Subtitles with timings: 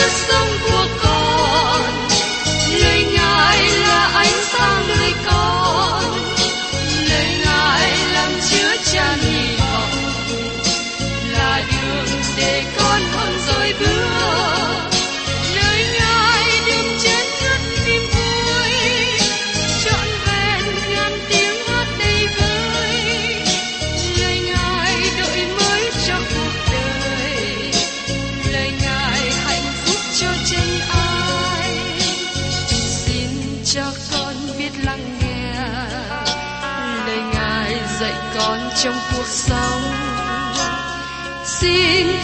[0.00, 0.49] là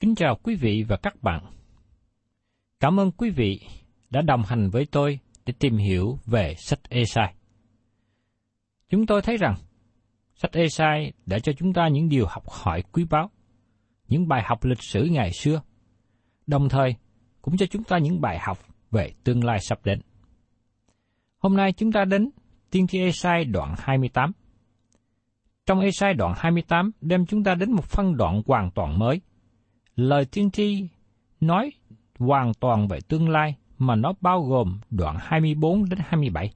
[0.00, 1.42] Kính chào quý vị và các bạn.
[2.80, 3.60] Cảm ơn quý vị
[4.10, 7.34] đã đồng hành với tôi để tìm hiểu về sách Esai.
[8.88, 9.54] Chúng tôi thấy rằng
[10.34, 13.30] sách Esai đã cho chúng ta những điều học hỏi quý báu,
[14.08, 15.62] những bài học lịch sử ngày xưa,
[16.46, 16.94] đồng thời
[17.42, 18.58] cũng cho chúng ta những bài học
[18.90, 20.00] về tương lai sắp đến.
[21.38, 22.30] Hôm nay chúng ta đến
[22.70, 24.32] tiên tri Esai đoạn 28.
[25.66, 29.20] Trong Esai đoạn 28 đem chúng ta đến một phân đoạn hoàn toàn mới.
[29.96, 30.88] Lời tiên tri
[31.40, 31.72] nói
[32.18, 36.52] hoàn toàn về tương lai mà nó bao gồm đoạn 24 đến 27.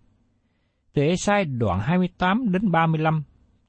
[0.92, 3.22] Từ Esai đoạn 28 đến 35,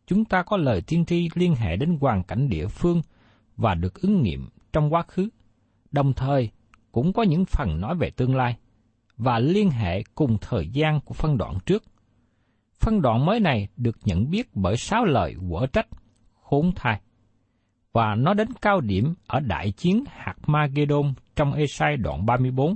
[0.08, 3.02] chúng ta có lời tiên tri liên hệ đến hoàn cảnh địa phương
[3.58, 5.30] và được ứng nghiệm trong quá khứ,
[5.92, 6.50] đồng thời
[6.92, 8.58] cũng có những phần nói về tương lai
[9.18, 11.84] và liên hệ cùng thời gian của phân đoạn trước.
[12.80, 15.88] Phân đoạn mới này được nhận biết bởi sáu lời quở trách,
[16.42, 17.02] khốn thai.
[17.94, 22.76] Và nó đến cao điểm ở đại chiến hạt Magedon trong Esai đoạn 34.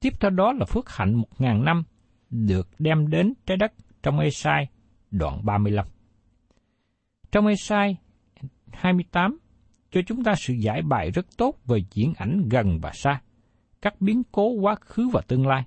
[0.00, 1.82] Tiếp theo đó là phước hạnh một ngàn năm
[2.30, 4.68] được đem đến trái đất trong Esai
[5.10, 5.86] đoạn 35.
[7.32, 7.96] Trong Esai
[8.72, 9.38] 28
[9.90, 13.20] cho chúng ta sự giải bài rất tốt về diễn ảnh gần và xa,
[13.82, 15.64] các biến cố quá khứ và tương lai,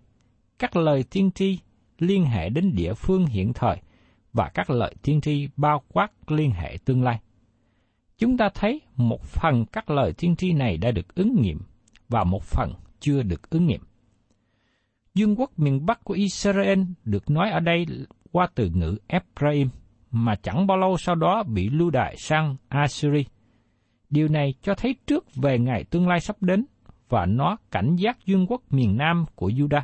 [0.59, 1.59] các lời tiên tri
[2.00, 3.78] liên hệ đến địa phương hiện thời
[4.34, 7.19] và các lời tiên tri bao quát liên hệ tương lai.
[8.23, 11.61] Chúng ta thấy một phần các lời tiên tri này đã được ứng nghiệm
[12.09, 13.81] và một phần chưa được ứng nghiệm.
[15.13, 17.85] Dương quốc miền Bắc của Israel được nói ở đây
[18.31, 19.69] qua từ ngữ Ephraim,
[20.11, 23.23] mà chẳng bao lâu sau đó bị lưu đày sang Assyria.
[24.09, 26.66] Điều này cho thấy trước về ngày tương lai sắp đến
[27.09, 29.81] và nó cảnh giác dương quốc miền Nam của Judah.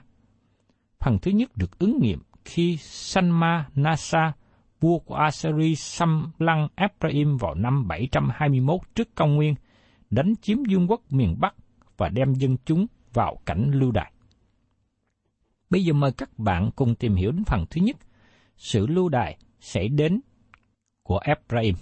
[1.00, 4.34] Phần thứ nhất được ứng nghiệm khi Sanma Nasa,
[4.80, 9.56] vua của Assyri xâm lăng Ephraim vào năm 721 trước công nguyên,
[10.10, 11.56] đánh chiếm vương quốc miền Bắc
[11.98, 14.12] và đem dân chúng vào cảnh lưu đày.
[15.70, 17.96] Bây giờ mời các bạn cùng tìm hiểu đến phần thứ nhất,
[18.58, 20.22] sự lưu đày sẽ đến
[21.04, 21.76] của Ephraim.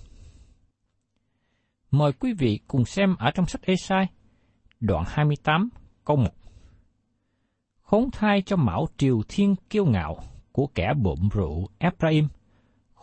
[1.91, 4.07] Mời quý vị cùng xem ở trong sách Esai,
[4.79, 5.69] đoạn 28,
[6.05, 6.29] câu 1.
[7.81, 10.17] Khốn thai cho mão triều thiên kiêu ngạo
[10.51, 12.27] của kẻ bộm rượu Ephraim,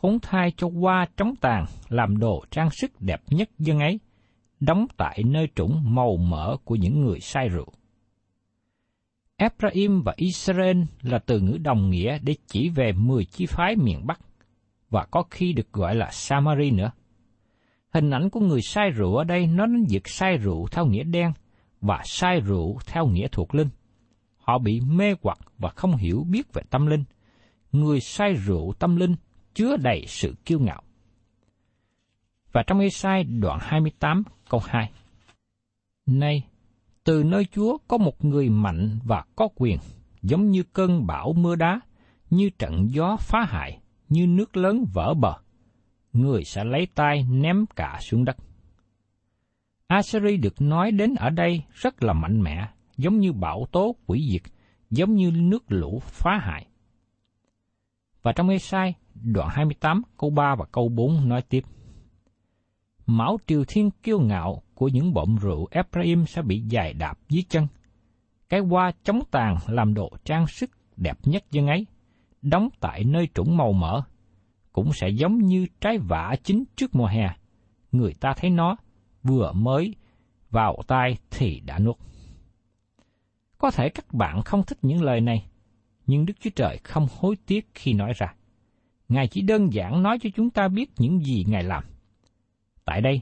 [0.05, 4.01] khốn thai cho hoa trống tàn làm đồ trang sức đẹp nhất dân ấy,
[4.61, 7.73] đóng tại nơi trũng màu mỡ của những người say rượu.
[9.37, 14.07] Ephraim và Israel là từ ngữ đồng nghĩa để chỉ về 10 chi phái miền
[14.07, 14.21] Bắc,
[14.91, 16.91] và có khi được gọi là Samari nữa.
[17.91, 21.05] Hình ảnh của người say rượu ở đây nó đến việc say rượu theo nghĩa
[21.05, 21.33] đen,
[21.81, 23.69] và say rượu theo nghĩa thuộc linh.
[24.37, 27.05] Họ bị mê hoặc và không hiểu biết về tâm linh.
[27.73, 29.15] Người say rượu tâm linh
[29.55, 30.83] chứa đầy sự kiêu ngạo.
[32.53, 34.91] Và trong Ê-sai đoạn 28 câu 2.
[36.07, 36.43] Nay,
[37.05, 39.79] từ nơi Chúa có một người mạnh và có quyền,
[40.23, 41.81] giống như cơn bão mưa đá,
[42.31, 43.79] như trận gió phá hại,
[44.09, 45.35] như nước lớn vỡ bờ.
[46.13, 48.37] Người sẽ lấy tay ném cả xuống đất.
[49.87, 54.29] Assyri được nói đến ở đây rất là mạnh mẽ, giống như bão tố quỷ
[54.33, 54.53] diệt,
[54.91, 56.67] giống như nước lũ phá hại.
[58.23, 61.65] Và trong Ê-sai, đoạn 28, câu 3 và câu 4 nói tiếp.
[63.07, 67.45] Mão triều thiên kiêu ngạo của những bộn rượu Ephraim sẽ bị dài đạp dưới
[67.49, 67.67] chân.
[68.49, 71.87] Cái hoa chống tàn làm đồ trang sức đẹp nhất dân ấy,
[72.43, 74.03] đóng tại nơi trũng màu mỡ,
[74.73, 77.29] cũng sẽ giống như trái vả chín trước mùa hè.
[77.93, 78.77] Người ta thấy nó
[79.23, 79.95] vừa mới
[80.51, 81.97] vào tai thì đã nuốt.
[83.59, 85.47] Có thể các bạn không thích những lời này,
[86.07, 88.35] nhưng Đức Chúa Trời không hối tiếc khi nói ra.
[89.15, 91.85] Ngài chỉ đơn giản nói cho chúng ta biết những gì Ngài làm.
[92.85, 93.21] Tại đây,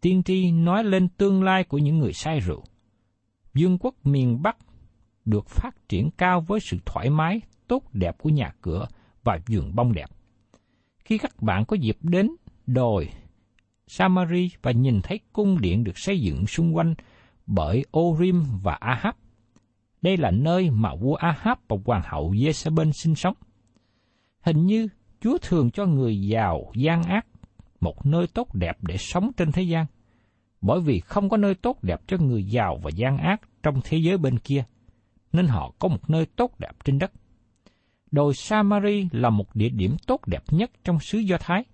[0.00, 2.64] tiên tri nói lên tương lai của những người say rượu.
[3.54, 4.56] Dương quốc miền Bắc
[5.24, 8.86] được phát triển cao với sự thoải mái, tốt đẹp của nhà cửa
[9.24, 10.10] và vườn bông đẹp.
[11.04, 12.30] Khi các bạn có dịp đến
[12.66, 13.08] đồi
[13.86, 16.94] Samari và nhìn thấy cung điện được xây dựng xung quanh
[17.46, 19.14] bởi Orim và Ahab,
[20.02, 23.34] đây là nơi mà vua Ahab và hoàng hậu Jezebel sinh sống.
[24.40, 24.88] Hình như
[25.20, 27.26] Chúa thường cho người giàu gian ác
[27.80, 29.86] một nơi tốt đẹp để sống trên thế gian,
[30.60, 33.98] bởi vì không có nơi tốt đẹp cho người giàu và gian ác trong thế
[33.98, 34.64] giới bên kia,
[35.32, 37.12] nên họ có một nơi tốt đẹp trên đất.
[38.10, 41.64] Đồi Samari là một địa điểm tốt đẹp nhất trong xứ Do Thái.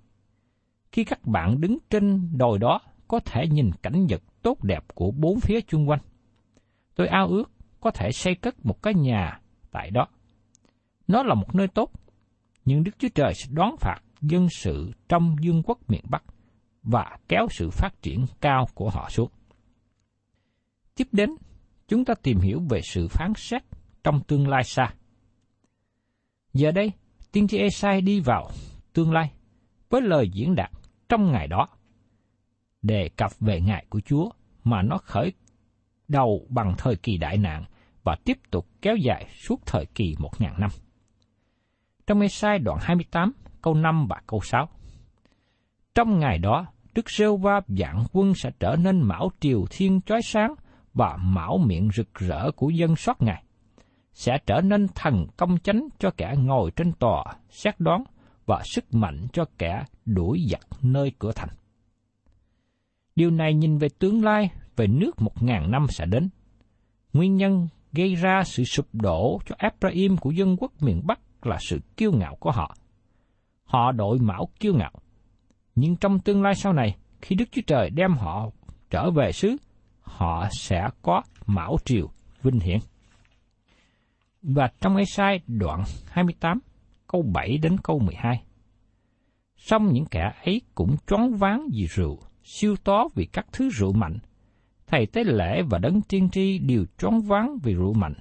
[0.93, 5.11] Khi các bạn đứng trên đồi đó, có thể nhìn cảnh vật tốt đẹp của
[5.11, 6.01] bốn phía chung quanh.
[6.95, 7.51] Tôi ao ước
[7.81, 9.41] có thể xây cất một cái nhà
[9.71, 10.07] tại đó.
[11.09, 11.93] Nó là một nơi tốt,
[12.67, 16.25] nhưng Đức Chúa Trời sẽ đoán phạt dân sự trong dương quốc miền Bắc
[16.83, 19.31] và kéo sự phát triển cao của họ xuống.
[20.95, 21.31] Tiếp đến,
[21.89, 23.63] chúng ta tìm hiểu về sự phán xét
[24.05, 24.95] trong tương lai xa.
[26.53, 26.93] Giờ đây,
[27.33, 28.51] tiên tri Esai đi vào
[28.93, 29.31] tương lai
[29.91, 30.71] với lời diễn đạt
[31.09, 31.69] trong ngày đó,
[32.83, 34.31] đề cập về ngày của Chúa
[34.65, 35.33] mà nó khởi
[36.09, 37.65] đầu bằng thời kỳ đại nạn
[38.05, 40.71] và tiếp tục kéo dài suốt thời kỳ một ngàn năm.
[42.07, 43.33] Trong Esai đoạn 28,
[43.63, 44.69] câu 5 và câu 6.
[45.95, 50.21] Trong ngày đó, Đức Sêu Va dạng quân sẽ trở nên mão triều thiên chói
[50.23, 50.55] sáng
[50.95, 53.43] và mão miệng rực rỡ của dân soát ngài.
[54.13, 58.05] Sẽ trở nên thần công chánh cho kẻ ngồi trên tòa, xét đoán,
[58.47, 61.49] và sức mạnh cho kẻ đuổi giặc nơi cửa thành.
[63.17, 66.29] Điều này nhìn về tương lai, về nước một ngàn năm sẽ đến.
[67.13, 71.59] Nguyên nhân gây ra sự sụp đổ cho Ephraim của dân quốc miền Bắc là
[71.61, 72.77] sự kiêu ngạo của họ.
[73.65, 74.93] Họ đội mão kiêu ngạo.
[75.75, 78.51] Nhưng trong tương lai sau này, khi Đức Chúa Trời đem họ
[78.91, 79.57] trở về xứ,
[80.01, 82.11] họ sẽ có mão triều
[82.43, 82.79] vinh hiển.
[84.43, 86.59] Và trong Ê-sai đoạn 28,
[87.07, 88.43] câu 7 đến câu 12.
[89.57, 93.93] Xong những kẻ ấy cũng choáng váng vì rượu, siêu tó vì các thứ rượu
[93.93, 94.19] mạnh.
[94.87, 98.15] Thầy tế lễ và đấng tiên tri đều choáng váng vì rượu mạnh,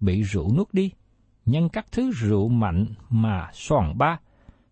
[0.00, 0.90] bị rượu nuốt đi,
[1.46, 4.20] nhân các thứ rượu mạnh mà soàn ba,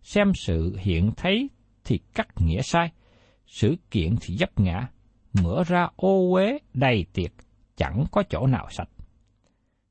[0.03, 1.51] xem sự hiện thấy
[1.85, 2.93] thì cắt nghĩa sai,
[3.47, 4.89] sự kiện thì dấp ngã,
[5.33, 7.33] mở ra ô uế đầy tiệt,
[7.77, 8.89] chẳng có chỗ nào sạch.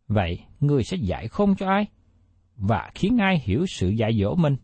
[0.07, 1.85] Vậy, người sẽ dạy không cho ai?
[2.55, 4.55] Và khiến ai hiểu sự dạy dỗ mình?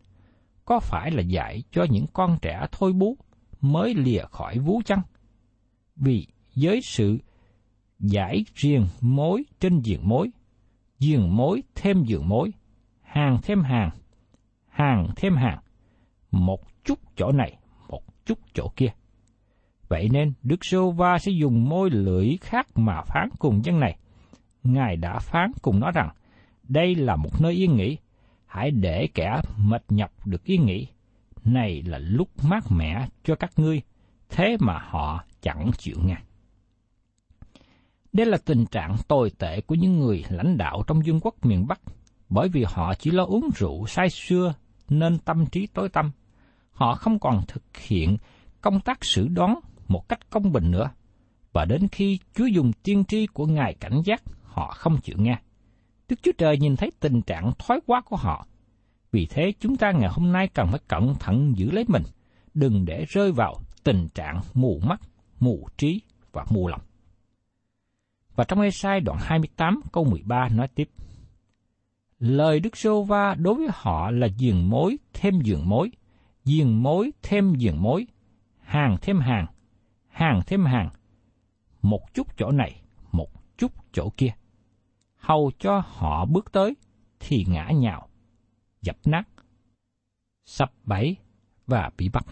[0.64, 3.16] Có phải là dạy cho những con trẻ thôi bú
[3.60, 5.02] mới lìa khỏi vú chăng?
[5.96, 7.18] Vì với sự
[7.98, 10.30] giải riêng mối trên diện mối,
[10.98, 12.50] giường mối thêm giường mối,
[13.02, 13.90] hàng thêm hàng,
[14.68, 15.58] hàng thêm hàng,
[16.30, 17.56] một chút chỗ này,
[17.88, 18.90] một chút chỗ kia.
[19.88, 23.96] Vậy nên Đức Sô Va sẽ dùng môi lưỡi khác mà phán cùng dân này.
[24.64, 26.08] Ngài đã phán cùng nó rằng,
[26.68, 27.98] đây là một nơi yên nghỉ,
[28.46, 30.86] hãy để kẻ mệt nhọc được yên nghỉ.
[31.44, 33.82] Này là lúc mát mẻ cho các ngươi,
[34.28, 36.16] thế mà họ chẳng chịu nghe.
[38.16, 41.66] Đây là tình trạng tồi tệ của những người lãnh đạo trong vương quốc miền
[41.66, 41.80] Bắc,
[42.28, 44.54] bởi vì họ chỉ lo uống rượu say xưa
[44.88, 46.10] nên tâm trí tối tâm.
[46.70, 48.16] Họ không còn thực hiện
[48.60, 50.90] công tác xử đoán một cách công bình nữa,
[51.52, 55.38] và đến khi Chúa dùng tiên tri của Ngài cảnh giác, họ không chịu nghe.
[56.08, 58.46] Đức Chúa Trời nhìn thấy tình trạng thoái quá của họ.
[59.12, 62.02] Vì thế chúng ta ngày hôm nay cần phải cẩn thận giữ lấy mình,
[62.54, 63.54] đừng để rơi vào
[63.84, 65.00] tình trạng mù mắt,
[65.40, 66.00] mù trí
[66.32, 66.80] và mù lòng.
[68.36, 70.90] Và trong Ê-sai đoạn 28 câu 13 nói tiếp.
[72.18, 75.90] Lời Đức Sô Va đối với họ là giường mối thêm giường mối,
[76.44, 78.06] giường mối thêm giường mối,
[78.60, 79.46] hàng thêm hàng,
[80.08, 80.90] hàng thêm hàng,
[81.82, 82.80] một chút chỗ này,
[83.12, 84.32] một chút chỗ kia.
[85.16, 86.76] Hầu cho họ bước tới
[87.20, 88.08] thì ngã nhào,
[88.82, 89.28] dập nát,
[90.44, 91.16] sập bẫy
[91.66, 92.26] và bị bắt.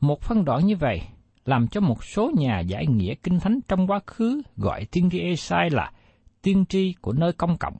[0.00, 1.02] Một phân đoạn như vậy
[1.48, 5.20] làm cho một số nhà giải nghĩa kinh thánh trong quá khứ gọi tiên tri
[5.20, 5.92] Esai là
[6.42, 7.76] tiên tri của nơi công cộng.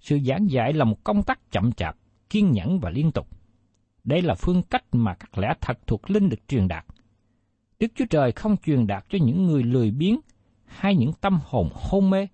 [0.00, 1.96] Sự giảng dạy là một công tác chậm chạp,
[2.30, 3.28] kiên nhẫn và liên tục.
[4.04, 6.84] Đây là phương cách mà các lẽ thật thuộc linh được truyền đạt.
[7.80, 10.20] Đức Chúa Trời không truyền đạt cho những người lười biếng
[10.66, 12.26] hay những tâm hồn hôn mê,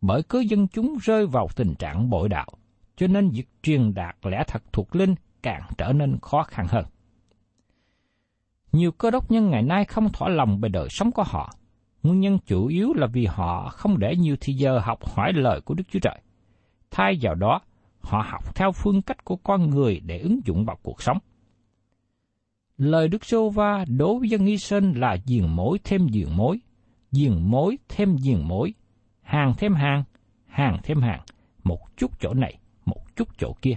[0.00, 2.48] bởi cứ dân chúng rơi vào tình trạng bội đạo,
[2.96, 6.84] cho nên việc truyền đạt lẽ thật thuộc linh càng trở nên khó khăn hơn.
[8.72, 11.54] Nhiều cơ đốc nhân ngày nay không thỏa lòng về đời sống của họ.
[12.02, 15.60] Nguyên nhân chủ yếu là vì họ không để nhiều thời giờ học hỏi lời
[15.60, 16.20] của Đức Chúa Trời.
[16.90, 17.60] Thay vào đó,
[18.00, 21.18] họ học theo phương cách của con người để ứng dụng vào cuộc sống.
[22.78, 26.60] Lời Đức Sô Va đối với dân Israel là diền mối thêm diền mối,
[27.10, 28.74] diền mối thêm diền mối,
[29.22, 30.04] hàng thêm hàng,
[30.46, 31.20] hàng thêm hàng,
[31.64, 33.74] một chút chỗ này, một chút chỗ kia.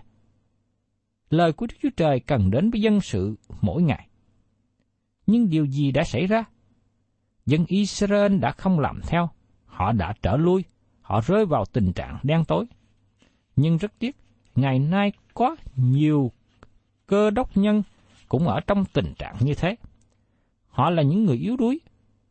[1.29, 4.07] Lời của Đức Chúa Trời cần đến với dân sự mỗi ngày.
[5.27, 6.43] Nhưng điều gì đã xảy ra?
[7.45, 9.29] Dân Israel đã không làm theo,
[9.65, 10.63] họ đã trở lui,
[11.01, 12.65] họ rơi vào tình trạng đen tối.
[13.55, 14.15] Nhưng rất tiếc,
[14.55, 16.31] ngày nay có nhiều
[17.07, 17.83] cơ đốc nhân
[18.29, 19.75] cũng ở trong tình trạng như thế.
[20.67, 21.79] Họ là những người yếu đuối,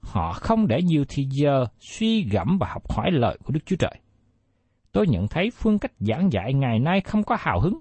[0.00, 3.76] họ không để nhiều thời giờ suy gẫm và học hỏi lời của Đức Chúa
[3.76, 4.00] Trời.
[4.92, 7.80] Tôi nhận thấy phương cách giảng dạy ngày nay không có hào hứng,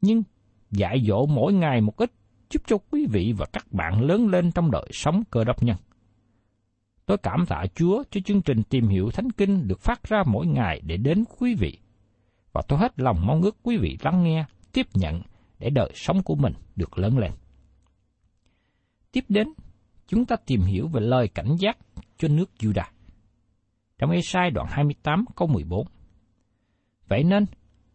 [0.00, 0.22] nhưng
[0.70, 2.12] dạy dỗ mỗi ngày một ít
[2.50, 5.76] giúp cho quý vị và các bạn lớn lên trong đời sống cơ đốc nhân.
[7.06, 10.46] Tôi cảm tạ Chúa cho chương trình tìm hiểu Thánh Kinh được phát ra mỗi
[10.46, 11.78] ngày để đến quý vị.
[12.52, 15.22] Và tôi hết lòng mong ước quý vị lắng nghe, tiếp nhận
[15.58, 17.32] để đời sống của mình được lớn lên.
[19.12, 19.48] Tiếp đến,
[20.06, 21.78] chúng ta tìm hiểu về lời cảnh giác
[22.18, 22.90] cho nước Judah.
[23.98, 25.86] Trong Esai đoạn 28 câu 14.
[27.08, 27.46] Vậy nên,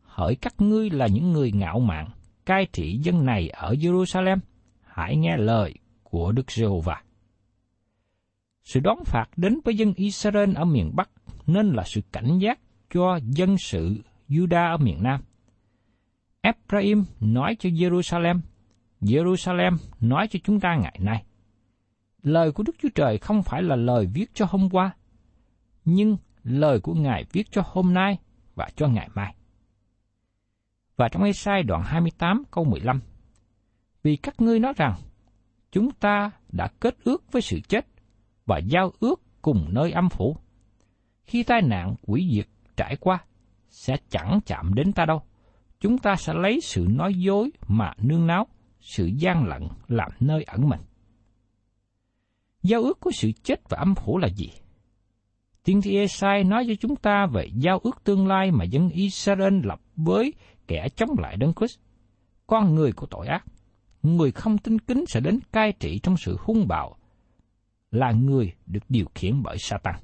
[0.01, 2.09] hỡi các ngươi là những người ngạo mạn,
[2.45, 4.37] cai trị dân này ở Jerusalem,
[4.81, 5.73] hãy nghe lời
[6.03, 7.01] của Đức Giê-hô-va.
[8.63, 11.09] Sự đón phạt đến với dân Israel ở miền Bắc
[11.47, 12.59] nên là sự cảnh giác
[12.93, 13.97] cho dân sự
[14.29, 15.21] Juda ở miền Nam.
[16.41, 18.39] Ephraim nói cho Jerusalem,
[19.01, 21.23] Jerusalem nói cho chúng ta ngày nay.
[22.21, 24.95] Lời của Đức Chúa Trời không phải là lời viết cho hôm qua,
[25.85, 28.17] nhưng lời của Ngài viết cho hôm nay
[28.55, 29.34] và cho ngày mai.
[30.97, 33.01] Và trong Ê-sai đoạn 28 câu 15,
[34.03, 34.93] Vì các ngươi nói rằng,
[35.71, 37.85] chúng ta đã kết ước với sự chết
[38.45, 40.37] và giao ước cùng nơi âm phủ.
[41.25, 42.47] Khi tai nạn quỷ diệt
[42.77, 43.23] trải qua,
[43.69, 45.21] sẽ chẳng chạm đến ta đâu.
[45.79, 48.47] Chúng ta sẽ lấy sự nói dối mà nương náo,
[48.79, 50.81] sự gian lận làm nơi ẩn mình.
[52.63, 54.49] Giao ước của sự chết và âm phủ là gì?
[55.63, 59.59] Tiên tri Esai nói cho chúng ta về giao ước tương lai mà dân Israel
[59.63, 60.33] lập với
[60.67, 61.79] kẻ chống lại Đấng Christ.
[62.47, 63.45] Con người của tội ác,
[64.03, 66.95] người không tin kính sẽ đến cai trị trong sự hung bạo,
[67.91, 69.95] là người được điều khiển bởi Satan.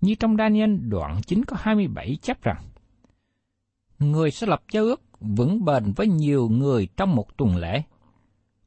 [0.00, 2.62] Như trong Daniel đoạn 9 có 27 chép rằng,
[3.98, 7.82] Người sẽ lập giao ước vững bền với nhiều người trong một tuần lễ,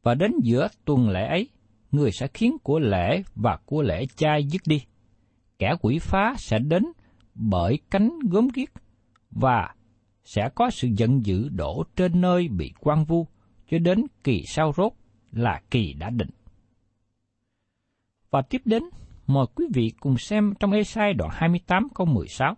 [0.03, 1.50] và đến giữa tuần lễ ấy,
[1.91, 4.83] người sẽ khiến của lễ và của lễ chai dứt đi.
[5.59, 6.83] Kẻ quỷ phá sẽ đến
[7.36, 8.69] bởi cánh gốm ghiếc
[9.31, 9.75] và
[10.27, 13.27] sẽ có sự giận dữ đổ trên nơi bị quan vu
[13.72, 14.93] cho đến kỳ sau rốt
[15.31, 16.29] là kỳ đã định.
[18.29, 18.84] Và tiếp đến,
[19.27, 22.55] mời quý vị cùng xem trong Ê-sai đoạn 28 câu 16.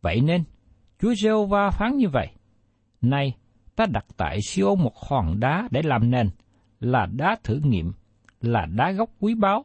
[0.00, 0.44] Vậy nên,
[0.98, 2.28] Chúa giê va phán như vậy,
[3.00, 3.36] Này,
[3.76, 6.30] ta đặt tại siêu một hòn đá để làm nền,
[6.80, 7.92] là đá thử nghiệm,
[8.40, 9.64] là đá gốc quý báu,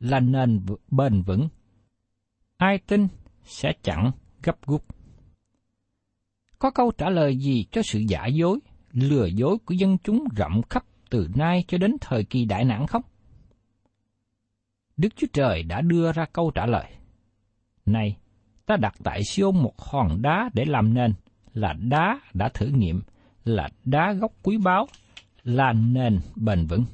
[0.00, 1.48] là nền bền vững.
[2.56, 3.08] Ai tin
[3.44, 4.10] sẽ chẳng
[4.42, 4.84] gấp gúc.
[6.62, 8.58] Có câu trả lời gì cho sự giả dối,
[8.92, 12.86] lừa dối của dân chúng rộng khắp từ nay cho đến thời kỳ đại nạn
[12.86, 13.02] không?
[14.96, 16.84] Đức Chúa Trời đã đưa ra câu trả lời.
[17.86, 18.16] Này,
[18.66, 21.12] ta đặt tại siêu một hòn đá để làm nền,
[21.54, 23.02] là đá đã thử nghiệm,
[23.44, 24.86] là đá gốc quý báu,
[25.42, 26.84] là nền bền vững.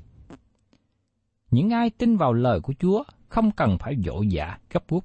[1.51, 5.05] Những ai tin vào lời của Chúa không cần phải dỗ dạ gấp rút.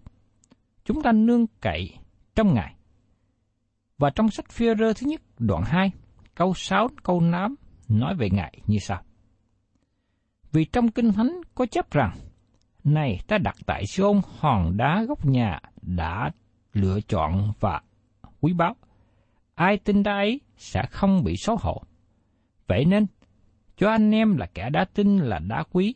[0.85, 1.93] Chúng ta nương cậy
[2.35, 2.75] trong Ngài.
[3.97, 5.91] Và trong sách phi rơ thứ nhất đoạn 2,
[6.35, 7.55] câu 6 câu 8
[7.89, 9.01] nói về Ngài như sau.
[10.51, 12.11] Vì trong Kinh Thánh có chấp rằng,
[12.83, 16.31] Này ta đặt tại Sion hòn đá góc nhà đã
[16.73, 17.81] lựa chọn và
[18.41, 18.75] quý báu.
[19.55, 21.81] Ai tin ta ấy sẽ không bị xấu hổ.
[22.67, 23.05] Vậy nên,
[23.77, 25.95] cho anh em là kẻ đã tin là đá quý,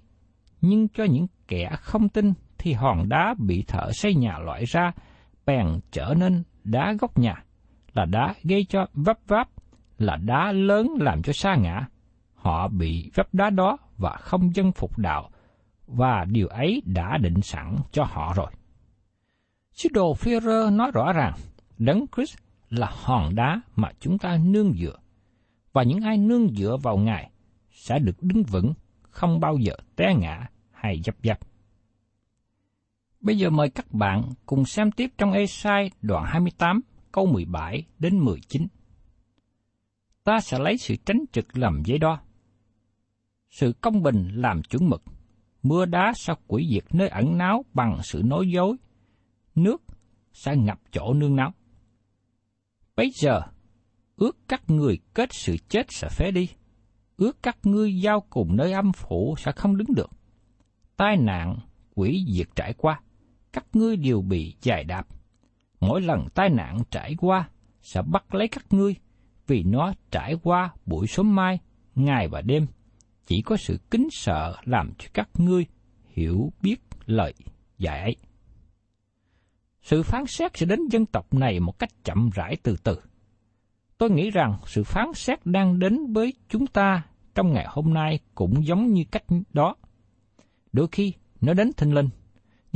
[0.62, 4.92] nhưng cho những kẻ không tin thì hòn đá bị thợ xây nhà loại ra,
[5.46, 7.44] bèn trở nên đá góc nhà,
[7.98, 9.50] là đá gây cho vấp váp,
[9.98, 11.88] là đá lớn làm cho sa ngã.
[12.36, 15.30] Họ bị vấp đá đó và không dân phục đạo,
[15.88, 18.52] và điều ấy đã định sẵn cho họ rồi.
[19.72, 21.34] Sứ đồ Führer nói rõ ràng,
[21.78, 22.38] Đấng Christ
[22.70, 24.98] là hòn đá mà chúng ta nương dựa,
[25.74, 27.32] và những ai nương dựa vào Ngài
[27.72, 31.40] sẽ được đứng vững, không bao giờ té ngã hay dập dập.
[33.22, 36.82] Bây giờ mời các bạn cùng xem tiếp trong Esai đoạn 28
[37.18, 38.68] câu 17 đến 19.
[40.24, 42.20] Ta sẽ lấy sự tránh trực làm giấy đo,
[43.50, 45.04] sự công bình làm chuẩn mực,
[45.64, 48.76] mưa đá sẽ quỷ diệt nơi ẩn náu bằng sự nói dối,
[49.56, 49.82] nước
[50.34, 51.54] sẽ ngập chỗ nương náu.
[52.96, 53.42] Bây giờ,
[54.16, 56.50] ước các người kết sự chết sẽ phế đi,
[57.18, 60.10] ước các ngươi giao cùng nơi âm phủ sẽ không đứng được.
[60.98, 61.60] Tai nạn,
[61.96, 63.02] quỷ diệt trải qua,
[63.54, 65.08] các ngươi đều bị dài đạp.
[65.80, 67.50] Mỗi lần tai nạn trải qua,
[67.82, 68.96] sẽ bắt lấy các ngươi,
[69.48, 71.60] vì nó trải qua buổi sớm mai,
[71.96, 72.68] ngày và đêm.
[73.26, 75.66] Chỉ có sự kính sợ làm cho các ngươi
[76.14, 77.34] hiểu biết lời
[77.78, 78.16] dạy ấy.
[79.82, 83.00] Sự phán xét sẽ đến dân tộc này một cách chậm rãi từ từ.
[83.98, 87.04] Tôi nghĩ rằng sự phán xét đang đến với chúng ta
[87.36, 89.76] trong ngày hôm nay cũng giống như cách đó.
[90.74, 92.10] Đôi khi nó đến thinh linh,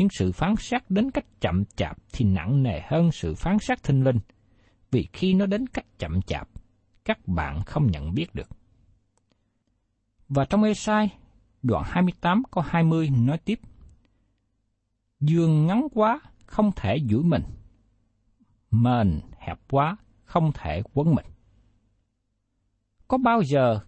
[0.01, 3.83] nhưng sự phán xét đến cách chậm chạp thì nặng nề hơn sự phán xét
[3.83, 4.19] thinh linh,
[4.91, 6.49] vì khi nó đến cách chậm chạp,
[7.05, 8.49] các bạn không nhận biết được.
[10.29, 11.09] Và trong Esai
[11.63, 13.59] đoạn 28 câu 20 nói tiếp,
[15.19, 17.43] Dương ngắn quá, không thể duỗi mình.
[18.71, 21.25] Mền hẹp quá, không thể quấn mình.
[23.07, 23.79] Có bao giờ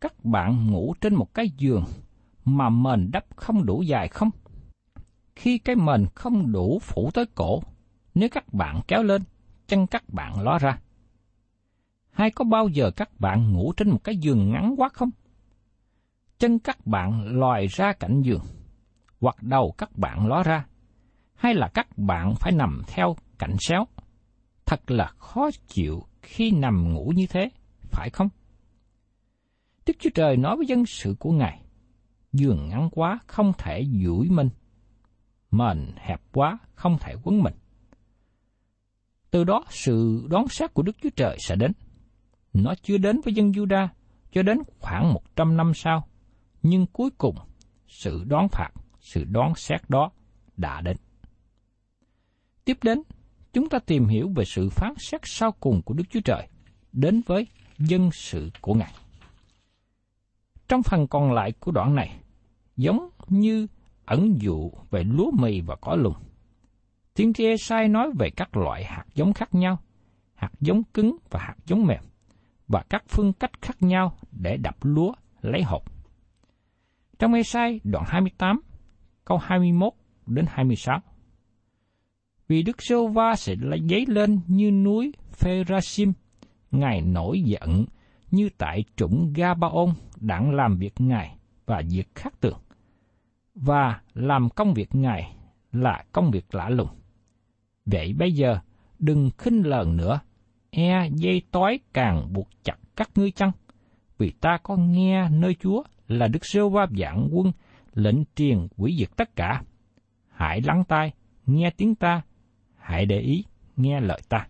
[0.00, 1.84] các bạn ngủ trên một cái giường
[2.44, 4.30] mà mền đắp không đủ dài không?
[5.36, 7.62] Khi cái mền không đủ phủ tới cổ,
[8.14, 9.22] nếu các bạn kéo lên,
[9.66, 10.78] chân các bạn ló ra.
[12.10, 15.10] Hay có bao giờ các bạn ngủ trên một cái giường ngắn quá không?
[16.38, 18.42] Chân các bạn lòi ra cạnh giường,
[19.20, 20.66] hoặc đầu các bạn ló ra,
[21.34, 23.86] hay là các bạn phải nằm theo cạnh xéo.
[24.66, 27.50] Thật là khó chịu khi nằm ngủ như thế,
[27.90, 28.28] phải không?
[29.86, 31.62] Đức Chúa Trời nói với dân sự của Ngài,
[32.32, 34.48] giường ngắn quá không thể duỗi mình,
[35.52, 37.54] mền hẹp quá không thể quấn mình.
[39.30, 41.72] Từ đó sự đón xét của Đức Chúa Trời sẽ đến.
[42.52, 43.88] Nó chưa đến với dân Juda
[44.32, 46.08] cho đến khoảng một trăm năm sau,
[46.62, 47.36] nhưng cuối cùng
[47.88, 50.10] sự đón phạt, sự đón xét đó
[50.56, 50.96] đã đến.
[52.64, 53.02] Tiếp đến,
[53.52, 56.48] chúng ta tìm hiểu về sự phán xét sau cùng của Đức Chúa Trời
[56.92, 57.46] đến với
[57.78, 58.92] dân sự của Ngài.
[60.68, 62.18] Trong phần còn lại của đoạn này,
[62.76, 63.66] giống như
[64.12, 66.14] ẩn dụ về lúa mì và cỏ lùng.
[67.14, 69.78] Tiên tri sai nói về các loại hạt giống khác nhau,
[70.34, 72.00] hạt giống cứng và hạt giống mềm,
[72.68, 75.82] và các phương cách khác nhau để đập lúa lấy hột.
[77.18, 78.60] Trong Esai đoạn 28,
[79.24, 79.92] câu 21
[80.26, 81.00] đến 26.
[82.48, 86.12] Vì Đức Sô Va sẽ lấy dấy lên như núi Pherasim,
[86.70, 87.84] Ngài nổi giận
[88.30, 89.88] như tại trũng Gabaon
[90.20, 92.58] đặng làm việc Ngài và việc khác tường.
[93.54, 95.36] Và làm công việc Ngài
[95.72, 96.88] là công việc lạ lùng.
[97.86, 98.58] Vậy bây giờ,
[98.98, 100.20] đừng khinh lờn nữa,
[100.70, 103.52] e dây tói càng buộc chặt các ngươi chăng?
[104.18, 107.52] Vì ta có nghe nơi Chúa là Đức Sêu Va dạng quân
[107.94, 109.62] lệnh truyền quỷ diệt tất cả.
[110.28, 111.12] Hãy lắng tai,
[111.46, 112.22] nghe tiếng ta,
[112.76, 113.44] hãy để ý,
[113.76, 114.48] nghe lời ta.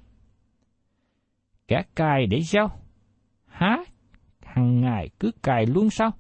[1.69, 2.71] Kẻ cài để sao?
[3.47, 3.85] Há
[4.43, 6.11] hàng ngày cứ cài luôn sao?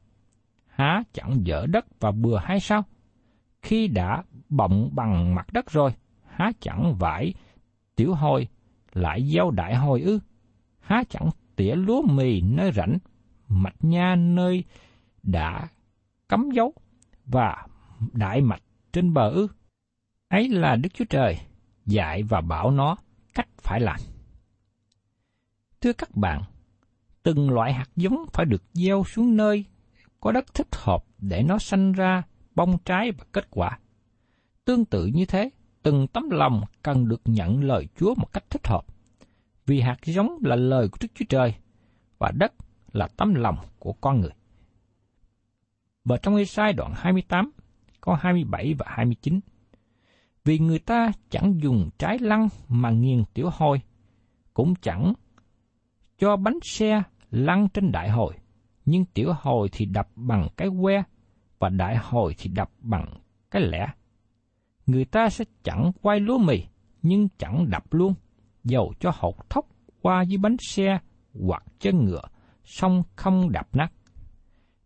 [0.83, 2.85] Há chẳng dở đất và bừa hay sao?
[3.62, 5.90] Khi đã bọng bằng mặt đất rồi,
[6.27, 7.35] há chẳng vải
[7.97, 8.49] tiểu hồi
[8.92, 10.21] lại gieo đại hồi ư?
[10.81, 12.99] Há chẳng tỉa lúa mì nơi rảnh,
[13.49, 14.64] mạch nha nơi
[15.23, 15.68] đã
[16.29, 16.73] cấm dấu
[17.27, 17.66] và
[18.12, 19.47] đại mạch trên bờ ư?
[20.29, 21.38] Ấy là Đức Chúa Trời
[21.87, 22.97] dạy và bảo nó
[23.35, 24.01] cách phải làm.
[25.81, 26.42] Thưa các bạn,
[27.23, 29.64] từng loại hạt giống phải được gieo xuống nơi
[30.22, 32.22] có đất thích hợp để nó sanh ra
[32.54, 33.78] bông trái và kết quả.
[34.64, 35.50] Tương tự như thế,
[35.82, 38.87] từng tấm lòng cần được nhận lời Chúa một cách thích hợp.
[39.66, 41.54] Vì hạt giống là lời của Đức Chúa Trời
[42.18, 42.52] và đất
[42.92, 44.30] là tấm lòng của con người.
[46.04, 47.50] Và trong Ê-sai đoạn 28,
[48.00, 49.40] câu 27 và 29.
[50.44, 53.80] Vì người ta chẳng dùng trái lăng mà nghiền tiểu hồi,
[54.54, 55.12] cũng chẳng
[56.18, 58.35] cho bánh xe lăn trên đại hồi,
[58.85, 61.03] nhưng tiểu hồi thì đập bằng cái que,
[61.59, 63.14] và đại hồi thì đập bằng
[63.51, 63.87] cái lẻ.
[64.87, 66.64] Người ta sẽ chẳng quay lúa mì,
[67.03, 68.14] nhưng chẳng đập luôn,
[68.64, 69.66] dầu cho hột thóc
[70.03, 70.99] qua dưới bánh xe
[71.47, 72.23] hoặc chân ngựa,
[72.64, 73.92] song không đập nát.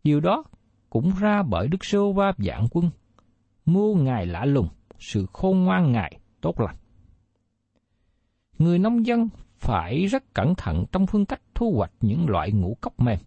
[0.04, 0.44] Điều đó
[0.90, 2.90] cũng ra bởi Đức Sô Va dạng quân,
[3.64, 6.76] mua Ngài lạ lùng, sự khôn ngoan Ngài tốt lành.
[8.58, 9.28] Người nông dân
[9.58, 13.18] phải rất cẩn thận trong phương cách thu hoạch những loại ngũ cốc mềm.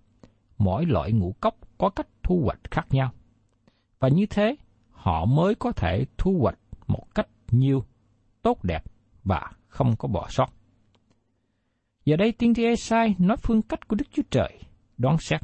[0.60, 3.12] Mỗi loại ngũ cốc có cách thu hoạch khác nhau.
[4.00, 4.56] Và như thế,
[4.92, 7.84] họ mới có thể thu hoạch một cách nhiều,
[8.42, 8.84] tốt đẹp
[9.24, 10.50] và không có bỏ sót.
[12.06, 14.60] Giờ đây tiên tri Esai nói phương cách của Đức Chúa Trời,
[14.98, 15.42] đoán xét.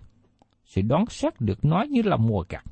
[0.65, 2.63] Sự đoán xét được nói như là mùa gặt.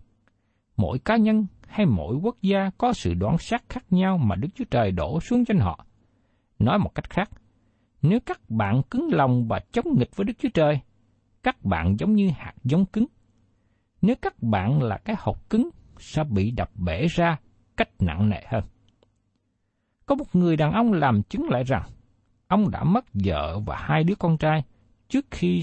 [0.77, 4.47] Mỗi cá nhân hay mỗi quốc gia có sự đoán xét khác nhau mà Đức
[4.56, 5.86] Chúa Trời đổ xuống trên họ.
[6.60, 7.29] Nói một cách khác,
[8.01, 10.79] nếu các bạn cứng lòng và chống nghịch với Đức Chúa Trời,
[11.43, 13.06] các bạn giống như hạt giống cứng.
[14.01, 17.39] Nếu các bạn là cái hộp cứng, sẽ bị đập bể ra
[17.77, 18.63] cách nặng nề hơn.
[20.06, 21.84] Có một người đàn ông làm chứng lại rằng,
[22.47, 24.63] ông đã mất vợ và hai đứa con trai
[25.10, 25.62] trước khi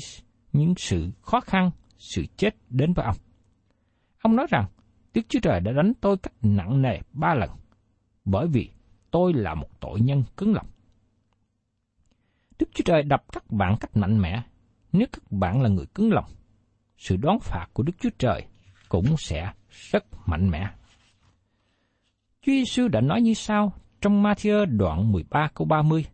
[0.52, 3.16] những sự khó khăn, sự chết đến với ông.
[4.22, 4.64] Ông nói rằng,
[5.14, 7.50] Đức Chúa Trời đã đánh tôi cách nặng nề ba lần,
[8.24, 8.70] bởi vì
[9.10, 10.66] tôi là một tội nhân cứng lòng.
[12.58, 14.42] Đức Chúa Trời đập các bạn cách mạnh mẽ,
[14.92, 16.30] nếu các bạn là người cứng lòng.
[16.96, 18.46] Sự đón phạt của Đức Chúa Trời
[18.88, 20.70] cũng sẽ rất mạnh mẽ.
[22.42, 26.04] Chúa Giêsu đã nói như sau trong Matthew đoạn 13 câu 30.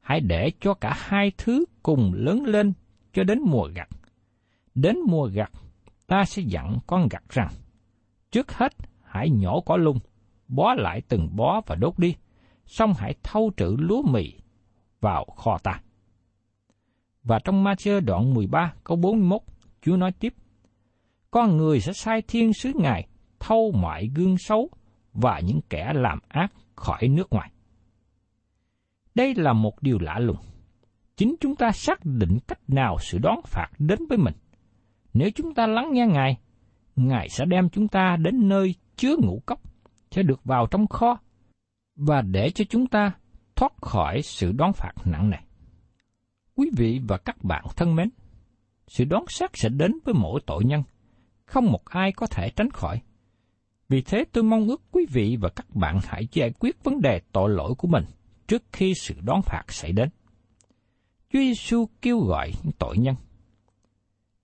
[0.00, 2.72] Hãy để cho cả hai thứ cùng lớn lên
[3.12, 3.88] cho đến mùa gặt.
[4.74, 5.50] Đến mùa gặt,
[6.06, 7.48] ta sẽ dặn con gặt rằng,
[8.30, 9.98] trước hết hãy nhổ cỏ lung,
[10.48, 12.14] bó lại từng bó và đốt đi,
[12.66, 14.32] xong hãy thâu trữ lúa mì
[15.00, 15.80] vào kho ta.
[17.26, 19.40] Và trong Ma-chơ đoạn 13 câu 41,
[19.82, 20.34] Chúa nói tiếp,
[21.30, 23.08] Con người sẽ sai thiên sứ Ngài
[23.40, 24.70] thâu mọi gương xấu
[25.12, 27.50] và những kẻ làm ác khỏi nước ngoài.
[29.14, 30.36] Đây là một điều lạ lùng.
[31.16, 34.34] Chính chúng ta xác định cách nào sự đón phạt đến với mình.
[35.14, 36.38] Nếu chúng ta lắng nghe Ngài,
[36.96, 39.60] Ngài sẽ đem chúng ta đến nơi chứa ngũ cốc,
[40.10, 41.18] sẽ được vào trong kho,
[41.96, 43.12] và để cho chúng ta
[43.56, 45.45] thoát khỏi sự đón phạt nặng này
[46.56, 48.08] Quý vị và các bạn thân mến,
[48.88, 50.82] sự đón xét sẽ đến với mỗi tội nhân,
[51.46, 53.00] không một ai có thể tránh khỏi.
[53.88, 57.20] Vì thế tôi mong ước quý vị và các bạn hãy giải quyết vấn đề
[57.32, 58.04] tội lỗi của mình
[58.48, 60.08] trước khi sự đón phạt xảy đến.
[61.32, 63.14] Chúa Giêsu kêu gọi những tội nhân.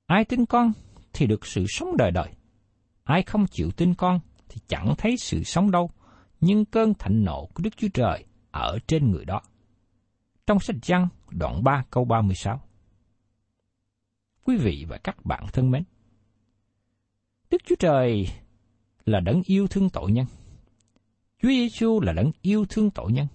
[0.07, 0.73] Ai tin con
[1.13, 2.29] thì được sự sống đời đời.
[3.05, 5.91] Ai không chịu tin con thì chẳng thấy sự sống đâu,
[6.41, 9.41] nhưng cơn thạnh nộ của Đức Chúa Trời ở trên người đó.
[10.53, 12.61] Trong sách Giăng đoạn 3 câu 36
[14.45, 15.83] Quý vị và các bạn thân mến,
[17.51, 18.27] Đức Chúa Trời
[19.05, 20.27] là đấng yêu thương tội nhân.
[21.43, 23.27] Chúa Giêsu là đấng yêu thương tội nhân.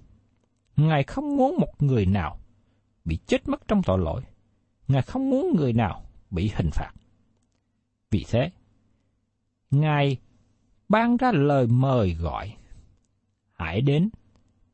[0.76, 2.40] Ngài không muốn một người nào
[3.06, 4.22] bị chết mất trong tội lỗi.
[4.88, 6.92] Ngài không muốn người nào bị hình phạt.
[8.12, 8.52] Vì thế,
[9.72, 10.18] Ngài
[10.90, 12.56] ban ra lời mời gọi.
[13.54, 14.10] Hãy đến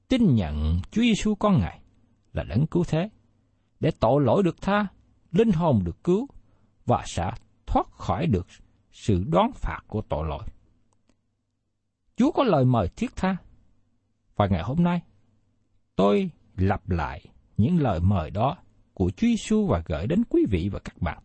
[0.07, 1.82] tin nhận Chúa Giêsu con Ngài
[2.33, 3.09] là đấng cứu thế,
[3.79, 4.87] để tội lỗi được tha,
[5.31, 6.27] linh hồn được cứu
[6.85, 7.31] và sẽ
[7.65, 8.47] thoát khỏi được
[8.91, 10.43] sự đoán phạt của tội lỗi.
[12.15, 13.37] Chúa có lời mời thiết tha.
[14.35, 15.01] Và ngày hôm nay,
[15.95, 17.25] tôi lặp lại
[17.57, 18.57] những lời mời đó
[18.93, 21.23] của Chúa Giêsu và gửi đến quý vị và các bạn.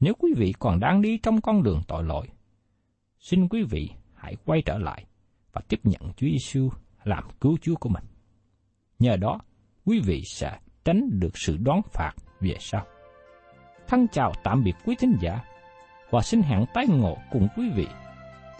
[0.00, 2.26] Nếu quý vị còn đang đi trong con đường tội lỗi,
[3.18, 5.06] xin quý vị hãy quay trở lại
[5.52, 6.68] và tiếp nhận Chúa Giêsu
[7.04, 8.04] làm cứu Chúa của mình.
[8.98, 9.40] Nhờ đó,
[9.84, 10.52] quý vị sẽ
[10.84, 12.86] tránh được sự đoán phạt về sau.
[13.88, 15.40] Thân chào tạm biệt quý thính giả
[16.10, 17.86] và xin hẹn tái ngộ cùng quý vị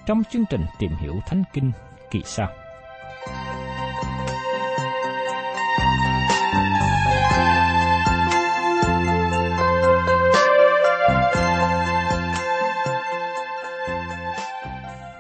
[0.06, 1.72] trong chương trình tìm hiểu Thánh Kinh
[2.10, 2.48] kỳ sau.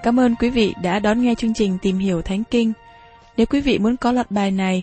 [0.02, 2.72] Cảm ơn quý vị đã đón nghe chương trình Tìm hiểu Thánh Kinh.
[3.36, 4.82] Nếu quý vị muốn có loạt bài này,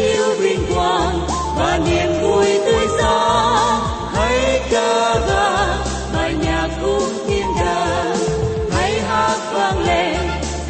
[0.00, 1.20] Chiếu vinh quang
[1.56, 3.80] và niềm vui tươi sáng
[4.14, 5.78] hãy ca vang
[6.14, 8.16] bài nhạc cung thiên đàng
[8.72, 10.16] hãy hát vang lên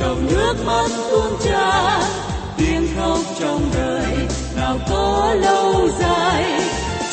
[0.00, 2.00] cầu nước mắt tuôn tràn
[2.56, 4.16] tiếng khóc trong đời,
[4.56, 6.44] nào có lâu dài.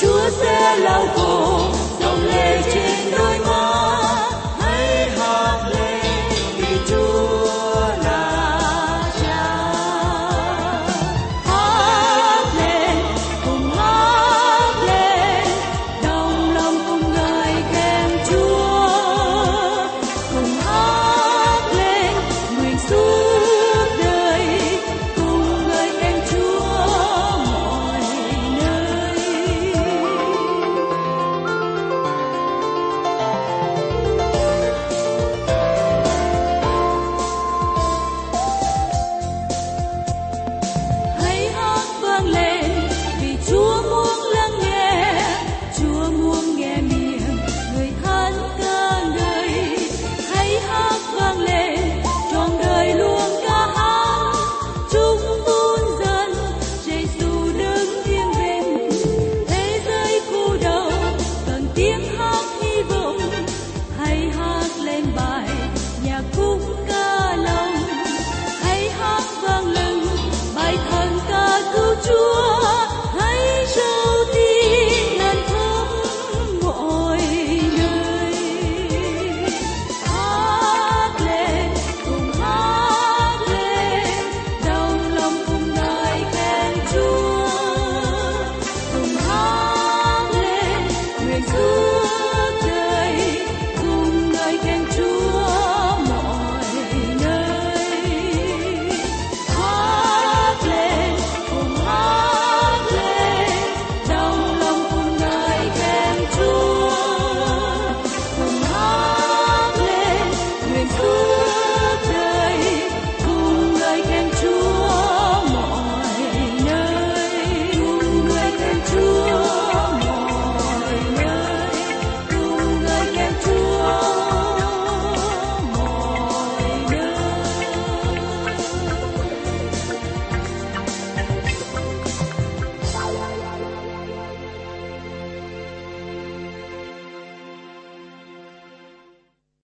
[0.01, 1.59] Chúa sẽ lau khô
[1.99, 3.96] dòng lệ trên đôi mắt.